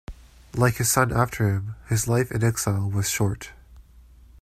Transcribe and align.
Like 0.55 0.77
his 0.77 0.89
son 0.89 1.13
after 1.13 1.47
him, 1.47 1.75
his 1.87 2.07
life 2.07 2.31
in 2.31 2.43
exile 2.43 2.89
was 2.89 3.07
short. 3.07 3.51